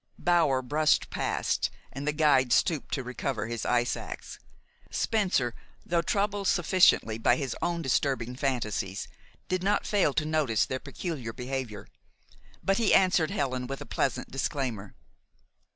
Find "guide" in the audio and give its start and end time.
2.11-2.51